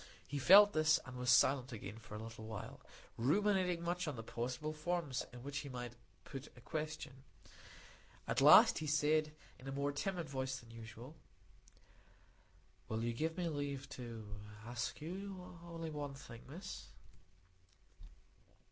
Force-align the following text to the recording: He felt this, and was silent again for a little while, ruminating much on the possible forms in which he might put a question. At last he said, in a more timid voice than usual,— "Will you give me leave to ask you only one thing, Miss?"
He 0.27 0.39
felt 0.39 0.73
this, 0.73 0.99
and 1.05 1.15
was 1.15 1.29
silent 1.29 1.71
again 1.71 1.99
for 1.99 2.15
a 2.15 2.23
little 2.23 2.47
while, 2.47 2.81
ruminating 3.17 3.83
much 3.83 4.07
on 4.07 4.15
the 4.15 4.23
possible 4.23 4.73
forms 4.73 5.27
in 5.31 5.43
which 5.43 5.59
he 5.59 5.69
might 5.69 5.93
put 6.25 6.47
a 6.57 6.61
question. 6.61 7.23
At 8.27 8.41
last 8.41 8.79
he 8.79 8.87
said, 8.87 9.31
in 9.59 9.67
a 9.67 9.71
more 9.71 9.91
timid 9.91 10.27
voice 10.27 10.57
than 10.59 10.71
usual,— 10.71 11.17
"Will 12.89 13.03
you 13.03 13.13
give 13.13 13.37
me 13.37 13.47
leave 13.47 13.87
to 13.89 14.27
ask 14.65 15.01
you 15.01 15.59
only 15.63 15.91
one 15.91 16.15
thing, 16.15 16.41
Miss?" 16.49 16.85